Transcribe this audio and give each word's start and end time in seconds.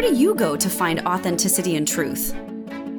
where 0.00 0.10
do 0.10 0.16
you 0.16 0.34
go 0.34 0.56
to 0.56 0.70
find 0.70 1.00
authenticity 1.00 1.76
and 1.76 1.86
truth? 1.86 2.34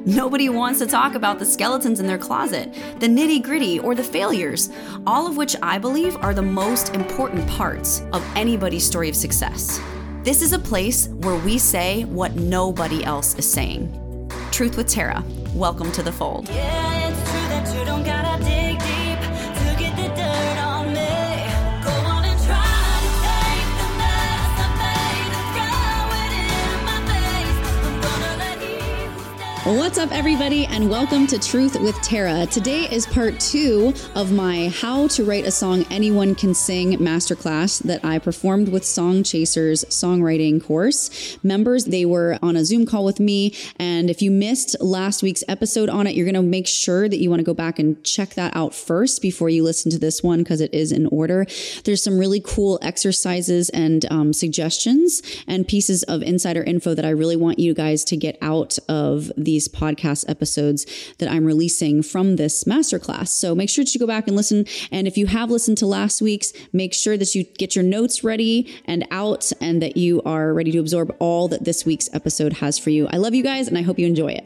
Nobody 0.06 0.48
wants 0.48 0.78
to 0.78 0.86
talk 0.86 1.16
about 1.16 1.40
the 1.40 1.44
skeletons 1.44 1.98
in 1.98 2.06
their 2.06 2.16
closet, 2.16 2.72
the 3.00 3.08
nitty 3.08 3.42
gritty, 3.42 3.80
or 3.80 3.96
the 3.96 4.04
failures, 4.04 4.70
all 5.04 5.26
of 5.26 5.36
which 5.36 5.56
I 5.62 5.78
believe 5.78 6.16
are 6.18 6.32
the 6.32 6.42
most 6.42 6.94
important 6.94 7.44
parts 7.48 8.02
of 8.12 8.24
anybody's 8.36 8.86
story 8.86 9.08
of 9.08 9.16
success. 9.16 9.80
This 10.22 10.42
is 10.42 10.52
a 10.52 10.60
place 10.60 11.08
where 11.08 11.34
we 11.44 11.58
say 11.58 12.04
what 12.04 12.36
nobody 12.36 13.02
else 13.02 13.34
is 13.34 13.52
saying. 13.52 14.30
Truth 14.52 14.76
with 14.76 14.86
Tara. 14.86 15.24
Welcome 15.54 15.90
to 15.92 16.04
the 16.04 16.12
fold. 16.12 16.48
Yeah. 16.50 16.82
What's 29.64 29.96
up, 29.96 30.10
everybody, 30.10 30.66
and 30.66 30.90
welcome 30.90 31.28
to 31.28 31.38
Truth 31.38 31.80
with 31.80 31.94
Tara. 32.02 32.46
Today 32.46 32.88
is 32.90 33.06
part 33.06 33.38
two 33.38 33.94
of 34.16 34.32
my 34.32 34.70
How 34.70 35.06
to 35.06 35.22
Write 35.22 35.46
a 35.46 35.52
Song 35.52 35.86
Anyone 35.88 36.34
Can 36.34 36.52
Sing 36.52 36.98
masterclass 36.98 37.80
that 37.84 38.04
I 38.04 38.18
performed 38.18 38.70
with 38.70 38.82
Songchasers 38.82 39.84
songwriting 39.84 40.60
course. 40.60 41.38
Members, 41.44 41.84
they 41.84 42.04
were 42.04 42.40
on 42.42 42.56
a 42.56 42.64
Zoom 42.64 42.86
call 42.86 43.04
with 43.04 43.20
me, 43.20 43.54
and 43.76 44.10
if 44.10 44.20
you 44.20 44.32
missed 44.32 44.74
last 44.80 45.22
week's 45.22 45.44
episode 45.46 45.88
on 45.88 46.08
it, 46.08 46.16
you're 46.16 46.26
going 46.26 46.34
to 46.34 46.42
make 46.42 46.66
sure 46.66 47.08
that 47.08 47.18
you 47.18 47.30
want 47.30 47.38
to 47.38 47.44
go 47.44 47.54
back 47.54 47.78
and 47.78 48.02
check 48.02 48.30
that 48.30 48.56
out 48.56 48.74
first 48.74 49.22
before 49.22 49.48
you 49.48 49.62
listen 49.62 49.92
to 49.92 49.98
this 49.98 50.24
one 50.24 50.40
because 50.40 50.60
it 50.60 50.74
is 50.74 50.90
in 50.90 51.06
order. 51.06 51.46
There's 51.84 52.02
some 52.02 52.18
really 52.18 52.40
cool 52.44 52.80
exercises 52.82 53.70
and 53.70 54.10
um, 54.10 54.32
suggestions 54.32 55.22
and 55.46 55.68
pieces 55.68 56.02
of 56.02 56.20
insider 56.20 56.64
info 56.64 56.94
that 56.94 57.04
I 57.04 57.10
really 57.10 57.36
want 57.36 57.60
you 57.60 57.74
guys 57.74 58.02
to 58.06 58.16
get 58.16 58.36
out 58.42 58.76
of 58.88 59.30
the 59.36 59.51
these 59.52 59.68
podcast 59.68 60.24
episodes 60.30 60.86
that 61.18 61.30
I'm 61.30 61.44
releasing 61.44 62.02
from 62.02 62.36
this 62.36 62.64
masterclass. 62.64 63.28
So 63.28 63.54
make 63.54 63.68
sure 63.68 63.84
to 63.84 63.98
go 63.98 64.06
back 64.06 64.26
and 64.26 64.34
listen. 64.34 64.64
And 64.90 65.06
if 65.06 65.18
you 65.18 65.26
have 65.26 65.50
listened 65.50 65.76
to 65.78 65.86
last 65.86 66.22
week's, 66.22 66.54
make 66.72 66.94
sure 66.94 67.18
that 67.18 67.34
you 67.34 67.44
get 67.44 67.76
your 67.76 67.84
notes 67.84 68.24
ready 68.24 68.72
and 68.86 69.06
out 69.10 69.52
and 69.60 69.82
that 69.82 69.98
you 69.98 70.22
are 70.22 70.54
ready 70.54 70.72
to 70.72 70.78
absorb 70.78 71.14
all 71.18 71.48
that 71.48 71.64
this 71.64 71.84
week's 71.84 72.08
episode 72.14 72.54
has 72.54 72.78
for 72.78 72.88
you. 72.88 73.06
I 73.10 73.18
love 73.18 73.34
you 73.34 73.42
guys 73.42 73.68
and 73.68 73.76
I 73.76 73.82
hope 73.82 73.98
you 73.98 74.06
enjoy 74.06 74.28
it. 74.28 74.44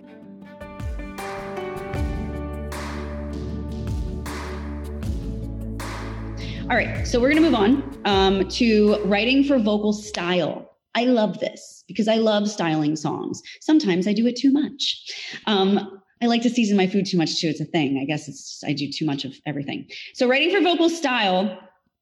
All 6.68 6.76
right, 6.76 7.06
so 7.06 7.20
we're 7.20 7.30
going 7.30 7.44
to 7.44 7.48
move 7.48 7.54
on 7.54 8.00
um, 8.06 8.48
to 8.48 9.00
writing 9.04 9.44
for 9.44 9.56
vocal 9.56 9.92
style. 9.92 10.75
I 10.96 11.04
love 11.04 11.38
this 11.40 11.84
because 11.86 12.08
I 12.08 12.16
love 12.16 12.48
styling 12.48 12.96
songs. 12.96 13.42
Sometimes 13.60 14.08
I 14.08 14.14
do 14.14 14.26
it 14.26 14.36
too 14.36 14.50
much. 14.50 15.12
Um, 15.46 16.00
I 16.22 16.26
like 16.26 16.40
to 16.42 16.50
season 16.50 16.76
my 16.76 16.86
food 16.86 17.04
too 17.04 17.18
much 17.18 17.38
too. 17.38 17.48
It's 17.48 17.60
a 17.60 17.66
thing. 17.66 17.98
I 18.00 18.06
guess 18.06 18.26
it's 18.28 18.62
I 18.66 18.72
do 18.72 18.90
too 18.90 19.04
much 19.04 19.26
of 19.26 19.34
everything. 19.44 19.86
So 20.14 20.26
writing 20.26 20.50
for 20.50 20.62
vocal 20.62 20.88
style, 20.88 21.58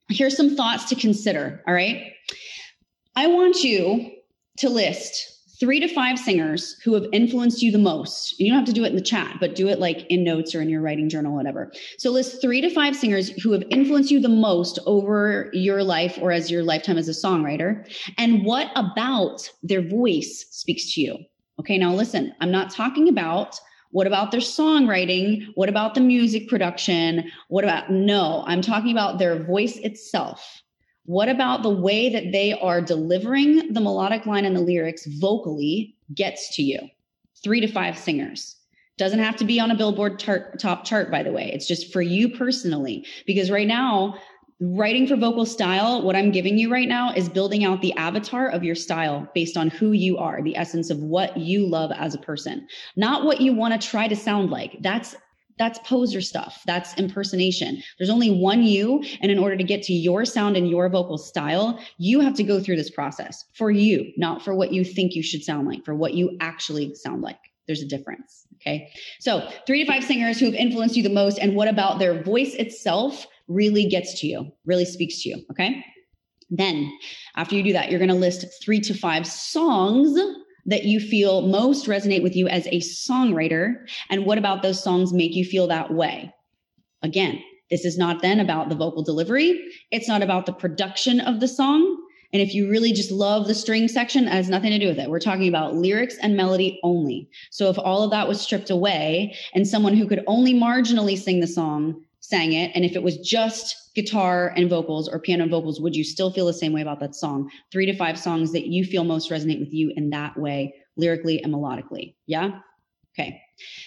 here's 0.09 0.37
some 0.37 0.55
thoughts 0.55 0.85
to 0.91 0.95
consider. 0.95 1.61
All 1.67 1.75
right. 1.75 2.13
I 3.17 3.27
want 3.27 3.65
you 3.65 4.13
to 4.59 4.69
list 4.69 5.34
three 5.61 5.81
to 5.81 5.89
five 5.89 6.19
singers 6.19 6.77
who 6.83 6.95
have 6.95 7.07
influenced 7.13 7.63
you 7.63 7.71
the 7.71 7.79
most. 7.79 8.39
You 8.39 8.51
don't 8.51 8.59
have 8.59 8.67
to 8.67 8.73
do 8.73 8.85
it 8.85 8.91
in 8.91 8.97
the 8.97 9.03
chat, 9.03 9.37
but 9.41 9.55
do 9.55 9.69
it 9.69 9.79
like 9.79 10.07
in 10.11 10.25
notes 10.25 10.55
or 10.55 10.61
in 10.61 10.69
your 10.69 10.83
writing 10.83 11.09
journal, 11.09 11.35
whatever. 11.35 11.73
So 11.99 12.11
list 12.11 12.41
three 12.41 12.61
to 12.61 12.71
five 12.71 12.97
singers 12.97 13.31
who 13.43 13.53
have 13.53 13.65
influenced 13.71 14.11
you 14.11 14.21
the 14.21 14.29
most 14.29 14.79
over 14.87 15.51
your 15.53 15.83
life 15.83 16.19
or 16.21 16.33
as 16.33 16.51
your 16.51 16.63
lifetime 16.63 16.99
as 16.99 17.09
a 17.09 17.13
songwriter. 17.13 17.87
And 18.19 18.45
what 18.45 18.71
about 18.77 19.49
their 19.63 19.83
voice 19.83 20.47
speaks 20.51 20.93
to 20.95 21.01
you? 21.01 21.19
Okay, 21.61 21.79
now 21.79 21.93
listen, 21.93 22.35
I'm 22.41 22.51
not 22.51 22.71
talking 22.71 23.09
about 23.09 23.59
what 23.95 24.09
about 24.09 24.33
their 24.33 24.41
songwriting? 24.41 25.47
What 25.55 25.69
about 25.69 25.95
the 25.95 26.01
music 26.01 26.49
production? 26.49 27.31
What 27.47 27.63
about, 27.63 27.93
no, 27.93 28.43
I'm 28.49 28.61
talking 28.61 28.91
about 28.91 29.21
their 29.21 29.45
voice 29.45 29.77
itself. 29.77 30.64
What 31.07 31.29
about 31.29 31.63
the 31.63 31.71
way 31.71 32.09
that 32.09 32.33
they 32.33 32.55
are 32.55 32.81
delivering 32.81 33.73
the 33.73 33.81
melodic 33.81 34.25
line 34.25 34.45
and 34.45 34.57
the 34.57 34.61
lyrics 34.61 35.07
vocally 35.07 35.97
gets 36.15 36.55
to 36.57 36.63
you? 36.63 36.79
Three 37.43 37.61
to 37.61 37.69
five 37.69 37.99
singers. 37.99 38.57
Doesn't 38.97 39.19
have 39.19 39.37
to 39.37 39.45
be 39.45 39.61
on 39.61 39.71
a 39.71 39.77
Billboard 39.77 40.19
tar- 40.19 40.55
top 40.59 40.85
chart, 40.85 41.11
by 41.11 41.23
the 41.23 41.33
way. 41.33 41.51
It's 41.53 41.67
just 41.67 41.93
for 41.93 42.01
you 42.01 42.31
personally. 42.31 43.05
Because 43.27 43.51
right 43.51 43.67
now, 43.67 44.19
writing 44.61 45.07
for 45.07 45.17
vocal 45.17 45.45
style, 45.45 46.01
what 46.01 46.17
I'm 46.17 46.31
giving 46.31 46.57
you 46.57 46.73
right 46.73 46.89
now 46.89 47.13
is 47.13 47.29
building 47.29 47.65
out 47.65 47.83
the 47.83 47.93
avatar 47.95 48.49
of 48.49 48.65
your 48.65 48.77
style 48.77 49.29
based 49.35 49.57
on 49.57 49.69
who 49.69 49.93
you 49.93 50.17
are, 50.17 50.43
the 50.43 50.57
essence 50.57 50.91
of 50.91 50.99
what 50.99 51.37
you 51.37 51.67
love 51.67 51.91
as 51.93 52.15
a 52.15 52.19
person, 52.19 52.67
not 52.97 53.25
what 53.25 53.41
you 53.41 53.53
want 53.53 53.79
to 53.79 53.89
try 53.89 54.09
to 54.09 54.17
sound 54.17 54.51
like. 54.51 54.79
That's 54.81 55.17
that's 55.59 55.79
poser 55.81 56.21
stuff. 56.21 56.63
That's 56.67 56.95
impersonation. 56.95 57.83
There's 57.99 58.11
only 58.11 58.31
one 58.31 58.63
you. 58.63 59.05
And 59.21 59.31
in 59.31 59.39
order 59.39 59.57
to 59.57 59.65
get 59.65 59.83
to 59.85 59.93
your 59.93 60.25
sound 60.25 60.57
and 60.57 60.69
your 60.69 60.89
vocal 60.89 61.19
style, 61.19 61.79
you 61.99 62.21
have 62.21 62.35
to 62.35 62.43
go 62.43 62.61
through 62.61 62.77
this 62.77 62.91
process 62.91 63.45
for 63.55 63.71
you, 63.71 64.13
not 64.17 64.43
for 64.43 64.55
what 64.55 64.73
you 64.73 64.85
think 64.85 65.15
you 65.15 65.23
should 65.23 65.43
sound 65.43 65.67
like, 65.67 65.85
for 65.85 65.95
what 65.95 66.15
you 66.15 66.37
actually 66.41 66.95
sound 66.95 67.23
like. 67.23 67.39
There's 67.67 67.83
a 67.83 67.89
difference. 67.89 68.47
Okay. 68.57 68.91
So 69.21 69.49
three 69.67 69.85
to 69.85 69.91
five 69.91 70.05
singers 70.05 70.39
who 70.39 70.47
have 70.47 70.55
influenced 70.55 70.97
you 70.97 71.03
the 71.03 71.09
most. 71.09 71.39
And 71.39 71.55
what 71.55 71.69
about 71.69 71.99
their 71.99 72.23
voice 72.23 72.55
itself 72.55 73.27
really 73.49 73.87
gets 73.87 74.21
to 74.21 74.27
you, 74.27 74.51
really 74.65 74.85
speaks 74.85 75.23
to 75.23 75.31
you. 75.31 75.45
Okay. 75.51 75.85
Then 76.51 76.91
after 77.37 77.57
you 77.57 77.63
do 77.63 77.73
that, 77.73 77.91
you're 77.91 77.99
going 77.99 78.11
to 78.11 78.15
list 78.15 78.45
three 78.63 78.81
to 78.81 78.95
five 78.95 79.27
songs 79.27 80.19
that 80.67 80.85
you 80.85 81.01
feel 81.01 81.43
most 81.43 81.87
resonate 81.87 82.23
with 82.23 82.37
you 82.37 82.49
as 82.49 82.67
a 82.69 82.81
songwriter? 82.81 83.75
And 84.11 84.25
what 84.25 84.39
about 84.39 84.63
those 84.63 84.83
songs 84.83 85.13
make 85.13 85.35
you 85.35 85.45
feel 85.45 85.67
that 85.69 85.93
way? 85.93 86.33
Again, 87.03 87.43
this 87.71 87.85
is 87.85 87.99
not 87.99 88.23
then 88.23 88.41
about 88.41 88.69
the 88.69 88.75
vocal 88.75 89.03
delivery. 89.03 89.61
It's 89.91 90.09
not 90.09 90.23
about 90.23 90.47
the 90.47 90.53
production 90.53 91.21
of 91.21 91.41
the 91.41 91.49
song. 91.49 92.01
And 92.33 92.43
if 92.43 92.53
you 92.53 92.69
really 92.69 92.93
just 92.93 93.13
love 93.13 93.47
the 93.47 93.55
string 93.55 93.87
section, 93.87 94.25
it 94.25 94.33
has 94.33 94.49
nothing 94.49 94.71
to 94.71 94.79
do 94.79 94.89
with 94.89 94.99
it. 94.99 95.09
We're 95.09 95.21
talking 95.21 95.49
about 95.49 95.77
lyrics 95.77 96.17
and 96.21 96.37
melody 96.37 96.81
only. 96.83 97.29
So 97.51 97.71
if 97.71 97.79
all 97.79 98.03
of 98.03 98.11
that 98.11 98.27
was 98.27 98.41
stripped 98.41 98.71
away 98.71 99.37
and 99.55 99.67
someone 99.67 99.95
who 99.95 100.09
could 100.09 100.25
only 100.27 100.53
marginally 100.53 101.17
sing 101.17 101.41
the 101.41 101.47
song 101.47 102.04
sang 102.29 102.53
it, 102.53 102.71
and 102.75 102.85
if 102.85 102.97
it 102.97 103.03
was 103.03 103.19
just 103.19 103.91
guitar 103.95 104.53
and 104.57 104.71
vocals 104.71 105.09
or 105.09 105.19
piano 105.19 105.43
and 105.43 105.51
vocals, 105.51 105.81
would 105.81 105.95
you 105.95 106.05
still 106.05 106.31
feel 106.31 106.47
the 106.47 106.53
same 106.53 106.73
way 106.73 106.81
about 106.81 107.01
that 107.01 107.15
song? 107.15 107.51
Three 107.71 107.87
to 107.87 107.95
five 107.95 108.19
songs 108.19 108.53
that 108.53 108.67
you 108.67 108.85
feel 108.85 109.05
most 109.05 109.31
resonate 109.31 109.61
with 109.61 109.73
you 109.73 109.93
in 109.95 110.11
that 110.11 110.37
way, 110.39 110.75
lyrically 110.97 111.43
and 111.43 111.53
melodically. 111.53 112.15
Yeah? 112.27 112.61
Okay. 113.15 113.41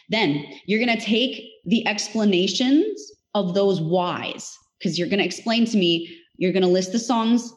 Then 0.09 0.45
you're 0.67 0.83
going 0.83 0.97
to 0.97 1.03
take 1.03 1.43
the 1.65 1.85
explanations 1.87 3.11
of 3.33 3.53
those 3.53 3.81
whys 3.81 4.55
because 4.77 4.97
you're 4.97 5.09
going 5.09 5.19
to 5.19 5.25
explain 5.25 5.65
to 5.65 5.77
me, 5.77 6.15
you're 6.37 6.53
going 6.53 6.63
to 6.63 6.69
list 6.69 6.91
the 6.91 6.99
songs 6.99 7.51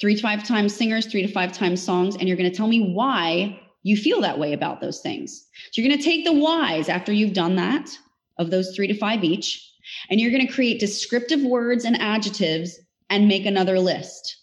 three 0.00 0.16
to 0.16 0.20
five 0.20 0.44
times 0.44 0.74
singers, 0.74 1.06
three 1.06 1.22
to 1.22 1.32
five 1.32 1.52
times 1.52 1.82
songs, 1.82 2.16
and 2.16 2.28
you're 2.28 2.36
going 2.36 2.50
to 2.50 2.56
tell 2.56 2.66
me 2.66 2.92
why 2.92 3.58
you 3.84 3.96
feel 3.96 4.20
that 4.20 4.38
way 4.38 4.52
about 4.52 4.80
those 4.80 5.00
things. 5.00 5.46
So 5.70 5.80
you're 5.80 5.88
going 5.88 5.98
to 5.98 6.04
take 6.04 6.24
the 6.24 6.32
whys 6.32 6.88
after 6.88 7.12
you've 7.12 7.32
done 7.32 7.56
that 7.56 7.88
of 8.36 8.50
those 8.50 8.74
three 8.74 8.88
to 8.88 8.94
five 8.94 9.24
each 9.24 9.67
and 10.10 10.20
you're 10.20 10.30
going 10.30 10.46
to 10.46 10.52
create 10.52 10.80
descriptive 10.80 11.42
words 11.42 11.84
and 11.84 12.00
adjectives 12.00 12.78
and 13.10 13.28
make 13.28 13.46
another 13.46 13.78
list. 13.78 14.36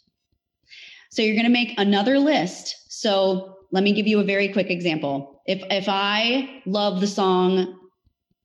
So 1.12 1.22
you're 1.22 1.36
going 1.36 1.46
to 1.46 1.52
make 1.52 1.74
another 1.78 2.20
list. 2.20 2.76
So 2.90 3.56
let 3.72 3.84
me 3.84 3.94
give 3.94 4.08
you 4.08 4.20
a 4.20 4.24
very 4.24 4.50
quick 4.50 4.70
example. 4.70 5.42
If 5.46 5.62
if 5.70 5.86
I 5.88 6.62
love 6.66 7.02
the 7.02 7.08
song, 7.08 7.78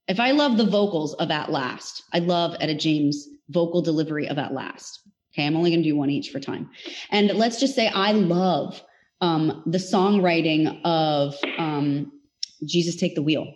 if 0.09 0.21
I 0.21 0.32
love 0.32 0.56
the 0.56 0.66
vocals 0.66 1.15
of 1.15 1.31
At 1.31 1.50
Last, 1.50 2.03
I 2.12 2.19
love 2.19 2.56
Etta 2.60 2.75
James' 2.75 3.28
vocal 3.48 3.82
delivery 3.82 4.28
of 4.28 4.38
At 4.38 4.53
Last. 4.53 5.00
Okay, 5.32 5.47
I'm 5.47 5.56
only 5.56 5.71
going 5.71 5.82
to 5.82 5.88
do 5.88 5.97
one 5.97 6.10
each 6.10 6.31
for 6.31 6.41
time. 6.41 6.69
And 7.10 7.31
let's 7.31 7.60
just 7.60 7.75
say 7.75 7.88
I 7.88 8.12
love 8.12 8.82
um, 9.21 9.63
the 9.66 9.78
songwriting 9.78 10.80
of 10.84 11.36
um, 11.59 12.10
Jesus 12.65 12.97
Take 12.97 13.15
the 13.15 13.22
Wheel. 13.22 13.53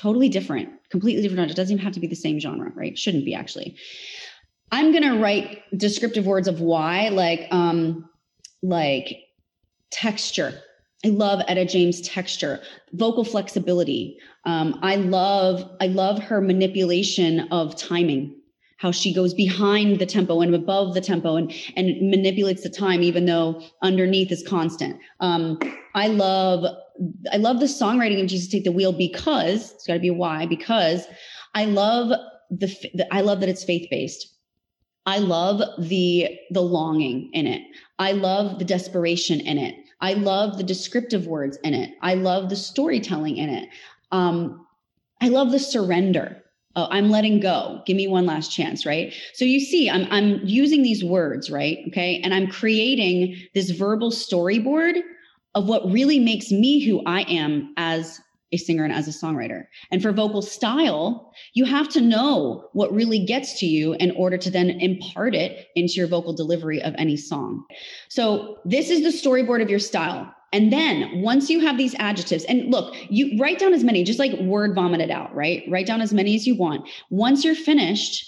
Totally 0.00 0.28
different 0.28 0.70
completely 0.90 1.22
different. 1.22 1.50
It 1.50 1.56
doesn't 1.56 1.72
even 1.72 1.84
have 1.84 1.94
to 1.94 2.00
be 2.00 2.06
the 2.06 2.16
same 2.16 2.38
genre, 2.38 2.70
right? 2.74 2.98
Shouldn't 2.98 3.24
be 3.24 3.34
actually. 3.34 3.76
I'm 4.72 4.92
gonna 4.92 5.18
write 5.18 5.62
descriptive 5.76 6.26
words 6.26 6.46
of 6.46 6.60
why, 6.60 7.08
like 7.08 7.48
um, 7.50 8.08
like 8.62 9.16
texture. 9.90 10.60
I 11.04 11.08
love 11.08 11.40
Etta 11.48 11.64
James' 11.64 12.02
texture, 12.02 12.60
vocal 12.92 13.24
flexibility. 13.24 14.18
Um, 14.44 14.78
I 14.82 14.96
love 14.96 15.68
I 15.80 15.86
love 15.86 16.18
her 16.18 16.40
manipulation 16.40 17.48
of 17.50 17.74
timing, 17.76 18.36
how 18.76 18.92
she 18.92 19.14
goes 19.14 19.32
behind 19.32 19.98
the 19.98 20.06
tempo 20.06 20.40
and 20.40 20.54
above 20.54 20.94
the 20.94 21.00
tempo 21.00 21.36
and 21.36 21.52
and 21.76 22.10
manipulates 22.10 22.62
the 22.62 22.70
time 22.70 23.02
even 23.02 23.26
though 23.26 23.62
underneath 23.82 24.30
is 24.30 24.46
constant. 24.46 25.00
Um, 25.20 25.58
I 25.94 26.08
love 26.08 26.64
I 27.32 27.36
love 27.36 27.60
the 27.60 27.66
songwriting 27.66 28.20
of 28.20 28.28
Jesus 28.28 28.48
Take 28.48 28.64
the 28.64 28.72
Wheel 28.72 28.92
because 28.92 29.72
it's 29.72 29.86
got 29.86 29.94
to 29.94 30.00
be 30.00 30.10
why 30.10 30.46
because 30.46 31.06
I 31.54 31.64
love 31.64 32.08
the, 32.50 32.66
the 32.94 33.06
I 33.14 33.20
love 33.22 33.40
that 33.40 33.48
it's 33.48 33.64
faith 33.64 33.88
based. 33.90 34.26
I 35.06 35.18
love 35.18 35.62
the 35.78 36.38
the 36.50 36.60
longing 36.60 37.30
in 37.32 37.46
it. 37.46 37.62
I 37.98 38.12
love 38.12 38.58
the 38.58 38.64
desperation 38.64 39.40
in 39.40 39.58
it. 39.58 39.76
I 40.00 40.14
love 40.14 40.56
the 40.56 40.62
descriptive 40.62 41.26
words 41.26 41.58
in 41.62 41.74
it. 41.74 41.94
I 42.02 42.14
love 42.14 42.48
the 42.48 42.56
storytelling 42.56 43.36
in 43.36 43.50
it. 43.50 43.68
Um, 44.12 44.66
I 45.20 45.28
love 45.28 45.52
the 45.52 45.58
surrender. 45.58 46.42
Oh, 46.76 46.86
I'm 46.90 47.10
letting 47.10 47.40
go. 47.40 47.82
Give 47.84 47.96
me 47.96 48.06
one 48.06 48.26
last 48.26 48.52
chance, 48.52 48.86
right? 48.86 49.12
So 49.34 49.44
you 49.44 49.60
see, 49.60 49.90
I'm 49.90 50.06
I'm 50.10 50.40
using 50.46 50.82
these 50.82 51.04
words, 51.04 51.50
right? 51.50 51.78
Okay, 51.88 52.20
and 52.22 52.32
I'm 52.32 52.46
creating 52.46 53.36
this 53.54 53.70
verbal 53.70 54.10
storyboard 54.10 55.00
of 55.54 55.68
what 55.68 55.90
really 55.90 56.18
makes 56.18 56.50
me 56.50 56.84
who 56.84 57.02
I 57.06 57.22
am 57.22 57.72
as 57.76 58.20
a 58.52 58.56
singer 58.56 58.84
and 58.84 58.92
as 58.92 59.06
a 59.06 59.12
songwriter. 59.12 59.64
And 59.90 60.02
for 60.02 60.12
vocal 60.12 60.42
style, 60.42 61.32
you 61.54 61.64
have 61.64 61.88
to 61.90 62.00
know 62.00 62.68
what 62.72 62.92
really 62.92 63.24
gets 63.24 63.58
to 63.60 63.66
you 63.66 63.94
in 63.94 64.10
order 64.12 64.36
to 64.38 64.50
then 64.50 64.70
impart 64.70 65.34
it 65.34 65.68
into 65.76 65.94
your 65.94 66.08
vocal 66.08 66.32
delivery 66.32 66.82
of 66.82 66.94
any 66.98 67.16
song. 67.16 67.64
So 68.08 68.58
this 68.64 68.90
is 68.90 69.02
the 69.02 69.28
storyboard 69.28 69.62
of 69.62 69.70
your 69.70 69.78
style. 69.78 70.34
And 70.52 70.72
then 70.72 71.22
once 71.22 71.48
you 71.48 71.60
have 71.60 71.78
these 71.78 71.94
adjectives, 72.00 72.44
and 72.44 72.72
look, 72.72 72.94
you 73.08 73.38
write 73.38 73.60
down 73.60 73.72
as 73.72 73.84
many, 73.84 74.02
just 74.02 74.18
like 74.18 74.32
word 74.40 74.74
vomit 74.74 75.00
it 75.00 75.10
out, 75.10 75.32
right? 75.32 75.62
Write 75.68 75.86
down 75.86 76.00
as 76.00 76.12
many 76.12 76.34
as 76.34 76.44
you 76.46 76.56
want. 76.56 76.88
Once 77.08 77.44
you're 77.44 77.54
finished, 77.54 78.26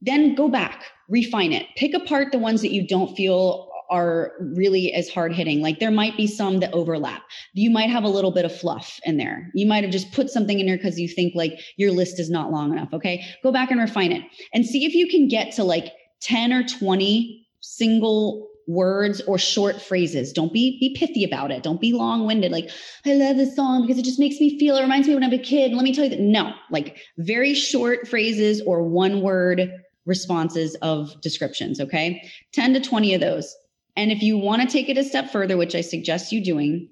then 0.00 0.36
go 0.36 0.48
back, 0.48 0.84
refine 1.08 1.52
it, 1.52 1.66
pick 1.76 1.92
apart 1.92 2.30
the 2.30 2.38
ones 2.38 2.62
that 2.62 2.72
you 2.72 2.86
don't 2.86 3.16
feel 3.16 3.69
are 3.90 4.32
really 4.40 4.92
as 4.92 5.08
hard 5.08 5.34
hitting. 5.34 5.60
Like 5.60 5.80
there 5.80 5.90
might 5.90 6.16
be 6.16 6.26
some 6.26 6.60
that 6.60 6.72
overlap. 6.72 7.22
You 7.54 7.70
might 7.70 7.90
have 7.90 8.04
a 8.04 8.08
little 8.08 8.30
bit 8.30 8.44
of 8.44 8.56
fluff 8.56 9.00
in 9.04 9.16
there. 9.16 9.50
You 9.54 9.66
might 9.66 9.84
have 9.84 9.92
just 9.92 10.12
put 10.12 10.30
something 10.30 10.58
in 10.60 10.66
there 10.66 10.76
because 10.76 10.98
you 10.98 11.08
think 11.08 11.34
like 11.34 11.58
your 11.76 11.90
list 11.90 12.20
is 12.20 12.30
not 12.30 12.50
long 12.50 12.72
enough. 12.72 12.88
Okay. 12.92 13.24
Go 13.42 13.52
back 13.52 13.70
and 13.70 13.80
refine 13.80 14.12
it 14.12 14.22
and 14.54 14.64
see 14.64 14.84
if 14.84 14.94
you 14.94 15.08
can 15.08 15.28
get 15.28 15.52
to 15.56 15.64
like 15.64 15.92
10 16.22 16.52
or 16.52 16.62
20 16.62 17.46
single 17.60 18.48
words 18.66 19.20
or 19.22 19.36
short 19.36 19.82
phrases. 19.82 20.32
Don't 20.32 20.52
be 20.52 20.78
be 20.78 20.96
pithy 20.96 21.24
about 21.24 21.50
it. 21.50 21.62
Don't 21.62 21.80
be 21.80 21.92
long-winded. 21.92 22.52
Like, 22.52 22.70
I 23.04 23.14
love 23.14 23.36
this 23.36 23.56
song 23.56 23.82
because 23.82 23.98
it 23.98 24.04
just 24.04 24.20
makes 24.20 24.40
me 24.40 24.58
feel, 24.58 24.76
it 24.76 24.82
reminds 24.82 25.08
me 25.08 25.14
when 25.14 25.24
I'm 25.24 25.32
a 25.32 25.38
kid. 25.38 25.72
Let 25.72 25.82
me 25.82 25.94
tell 25.94 26.04
you 26.04 26.10
that. 26.10 26.20
No, 26.20 26.52
like 26.70 26.98
very 27.18 27.54
short 27.54 28.06
phrases 28.06 28.62
or 28.64 28.88
one 28.88 29.22
word 29.22 29.72
responses 30.06 30.76
of 30.82 31.20
descriptions. 31.20 31.80
Okay. 31.80 32.22
10 32.52 32.74
to 32.74 32.80
20 32.80 33.14
of 33.14 33.20
those. 33.20 33.54
And 33.96 34.10
if 34.12 34.22
you 34.22 34.38
want 34.38 34.62
to 34.62 34.68
take 34.68 34.88
it 34.88 34.98
a 34.98 35.04
step 35.04 35.30
further, 35.30 35.56
which 35.56 35.74
I 35.74 35.80
suggest 35.80 36.32
you 36.32 36.42
doing, 36.42 36.88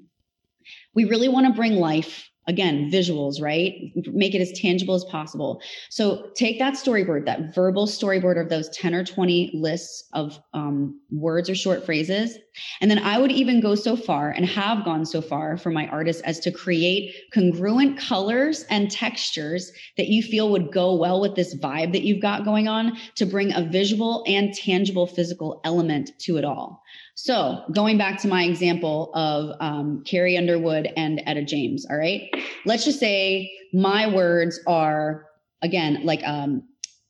we 0.94 1.04
really 1.04 1.28
want 1.28 1.46
to 1.46 1.52
bring 1.52 1.74
life 1.74 2.28
again 2.48 2.90
visuals 2.90 3.40
right? 3.40 3.92
Make 4.12 4.34
it 4.34 4.40
as 4.40 4.52
tangible 4.58 4.94
as 4.94 5.04
possible. 5.04 5.60
So 5.90 6.30
take 6.34 6.58
that 6.58 6.74
storyboard 6.74 7.26
that 7.26 7.54
verbal 7.54 7.86
storyboard 7.86 8.40
of 8.40 8.48
those 8.48 8.68
10 8.70 8.94
or 8.94 9.04
20 9.04 9.52
lists 9.54 10.08
of 10.14 10.38
um, 10.54 11.00
words 11.10 11.48
or 11.48 11.54
short 11.54 11.84
phrases. 11.84 12.38
And 12.80 12.90
then 12.90 12.98
i 12.98 13.18
would 13.18 13.30
even 13.30 13.60
go 13.60 13.74
so 13.74 13.96
far 13.96 14.30
and 14.30 14.44
have 14.46 14.84
gone 14.84 15.06
so 15.06 15.20
far 15.20 15.56
for 15.56 15.70
my 15.70 15.86
artists 15.88 16.22
as 16.22 16.40
to 16.40 16.50
create 16.50 17.14
congruent 17.32 17.98
colors 17.98 18.64
and 18.70 18.90
textures 18.90 19.70
that 19.96 20.08
you 20.08 20.22
feel 20.22 20.50
would 20.50 20.72
go 20.72 20.94
well 20.94 21.20
with 21.20 21.34
this 21.36 21.54
vibe 21.56 21.92
that 21.92 22.02
you've 22.02 22.22
got 22.22 22.44
going 22.44 22.66
on 22.66 22.96
to 23.14 23.26
bring 23.26 23.52
a 23.52 23.62
visual 23.62 24.24
and 24.26 24.54
tangible 24.54 25.06
physical 25.06 25.60
element 25.64 26.10
to 26.18 26.36
it 26.36 26.44
all 26.44 26.82
so 27.20 27.64
going 27.72 27.98
back 27.98 28.16
to 28.20 28.28
my 28.28 28.44
example 28.44 29.10
of 29.12 29.56
um, 29.58 30.04
Carrie 30.04 30.36
Underwood 30.36 30.92
and 30.96 31.20
Etta 31.26 31.42
James, 31.42 31.84
all 31.90 31.96
right, 31.96 32.30
let's 32.64 32.84
just 32.84 33.00
say 33.00 33.50
my 33.72 34.06
words 34.06 34.60
are 34.68 35.26
again 35.60 36.02
like 36.04 36.22
um, 36.24 36.62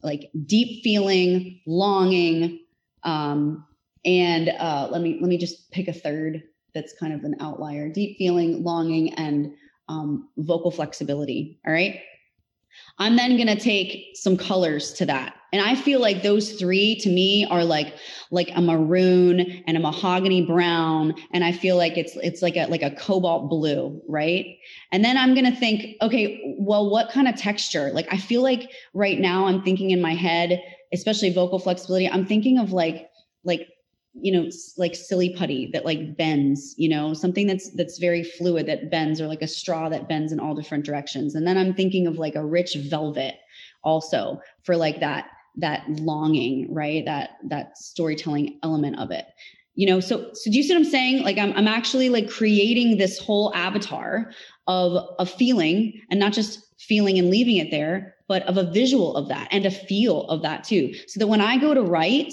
like 0.02 0.31
deep 0.46 0.82
feeling, 0.82 1.60
longing, 1.66 2.58
um, 3.02 3.66
and 4.06 4.49
uh, 4.49 4.88
let 4.90 5.02
me 5.02 5.19
let 5.20 5.28
me 5.28 5.37
just 5.37 5.70
pick 5.72 5.88
a 5.88 5.93
third 5.93 6.43
that's 6.75 6.94
kind 6.99 7.12
of 7.12 7.22
an 7.25 7.37
outlier: 7.40 7.90
deep 7.90 8.16
feeling, 8.16 8.64
longing, 8.64 9.12
and 9.12 9.52
um, 9.90 10.31
vocal 10.38 10.70
flexibility. 10.70 11.61
All 11.66 11.72
right. 11.72 12.00
I'm 12.96 13.16
then 13.16 13.37
going 13.37 13.49
to 13.49 13.62
take 13.62 14.12
some 14.14 14.38
colors 14.38 14.94
to 14.94 15.04
that. 15.06 15.34
And 15.52 15.62
I 15.62 15.74
feel 15.74 16.00
like 16.00 16.22
those 16.22 16.52
three 16.52 16.96
to 16.96 17.08
me 17.08 17.46
are 17.46 17.64
like 17.64 17.94
like 18.30 18.50
a 18.54 18.60
maroon 18.60 19.40
and 19.66 19.76
a 19.76 19.80
mahogany 19.80 20.44
brown 20.44 21.14
and 21.32 21.42
I 21.42 21.52
feel 21.52 21.76
like 21.76 21.96
it's 21.96 22.16
it's 22.16 22.42
like 22.42 22.56
a 22.56 22.66
like 22.66 22.82
a 22.82 22.90
cobalt 22.90 23.48
blue, 23.48 24.02
right? 24.08 24.58
And 24.92 25.04
then 25.04 25.16
I'm 25.16 25.34
going 25.34 25.50
to 25.50 25.58
think, 25.58 25.96
okay, 26.02 26.56
well 26.58 26.90
what 26.90 27.10
kind 27.10 27.28
of 27.28 27.36
texture? 27.36 27.90
Like 27.92 28.08
I 28.12 28.18
feel 28.18 28.42
like 28.42 28.70
right 28.92 29.18
now 29.18 29.46
I'm 29.46 29.62
thinking 29.62 29.90
in 29.90 30.02
my 30.02 30.14
head, 30.14 30.62
especially 30.92 31.32
vocal 31.32 31.58
flexibility, 31.58 32.08
I'm 32.08 32.26
thinking 32.26 32.58
of 32.58 32.72
like 32.72 33.08
like 33.44 33.68
you 34.20 34.32
know 34.32 34.50
like 34.76 34.94
silly 34.94 35.34
putty 35.34 35.70
that 35.72 35.84
like 35.84 36.16
bends 36.16 36.74
you 36.76 36.88
know 36.88 37.14
something 37.14 37.46
that's 37.46 37.70
that's 37.76 37.98
very 37.98 38.24
fluid 38.24 38.66
that 38.66 38.90
bends 38.90 39.20
or 39.20 39.28
like 39.28 39.42
a 39.42 39.48
straw 39.48 39.88
that 39.88 40.08
bends 40.08 40.32
in 40.32 40.40
all 40.40 40.54
different 40.54 40.84
directions 40.84 41.34
and 41.34 41.46
then 41.46 41.56
i'm 41.56 41.74
thinking 41.74 42.06
of 42.06 42.18
like 42.18 42.34
a 42.34 42.44
rich 42.44 42.74
velvet 42.90 43.36
also 43.84 44.40
for 44.64 44.76
like 44.76 44.98
that 45.00 45.28
that 45.56 45.88
longing 45.88 46.72
right 46.72 47.04
that 47.04 47.30
that 47.44 47.76
storytelling 47.76 48.58
element 48.62 48.98
of 48.98 49.10
it 49.10 49.26
you 49.74 49.86
know 49.86 50.00
so 50.00 50.30
so 50.32 50.50
do 50.50 50.56
you 50.56 50.62
see 50.62 50.74
what 50.74 50.80
i'm 50.80 50.90
saying 50.90 51.22
like 51.22 51.38
i'm, 51.38 51.52
I'm 51.52 51.68
actually 51.68 52.08
like 52.08 52.28
creating 52.28 52.98
this 52.98 53.18
whole 53.18 53.54
avatar 53.54 54.30
of 54.66 55.04
a 55.18 55.26
feeling 55.26 56.00
and 56.10 56.20
not 56.20 56.32
just 56.32 56.60
feeling 56.78 57.18
and 57.18 57.30
leaving 57.30 57.56
it 57.56 57.70
there 57.70 58.14
but 58.28 58.42
of 58.42 58.56
a 58.56 58.70
visual 58.70 59.16
of 59.16 59.28
that 59.28 59.48
and 59.50 59.66
a 59.66 59.70
feel 59.70 60.22
of 60.28 60.42
that 60.42 60.64
too 60.64 60.92
so 61.06 61.18
that 61.18 61.26
when 61.26 61.40
i 61.40 61.56
go 61.56 61.74
to 61.74 61.82
write 61.82 62.32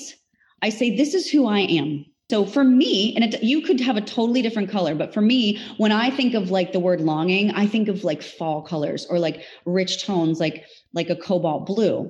I 0.65 0.69
say, 0.69 0.95
this 0.95 1.13
is 1.13 1.29
who 1.29 1.45
I 1.45 1.59
am. 1.59 2.06
So 2.31 2.44
for 2.44 2.63
me, 2.63 3.13
and 3.15 3.23
it, 3.23 3.44
you 3.44 3.61
could 3.61 3.79
have 3.81 3.97
a 3.97 4.01
totally 4.01 4.41
different 4.41 4.71
color, 4.71 4.95
but 4.95 5.13
for 5.13 5.21
me, 5.21 5.59
when 5.77 5.91
I 5.91 6.09
think 6.09 6.33
of 6.33 6.50
like 6.50 6.73
the 6.73 6.79
word 6.79 7.01
longing, 7.01 7.51
I 7.51 7.68
think 7.68 7.88
of 7.88 8.03
like 8.03 8.23
fall 8.23 8.63
colors 8.63 9.06
or 9.07 9.19
like 9.19 9.44
rich 9.65 10.03
tones, 10.03 10.39
like 10.39 10.65
like 10.94 11.11
a 11.11 11.15
cobalt 11.15 11.68
blue. 11.68 12.09